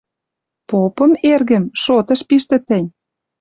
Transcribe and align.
Попым, 0.69 1.11
эргӹм, 1.33 1.63
шотыш 1.81 2.19
пиштӹ 2.27 2.57
тӹнь. 2.67 2.89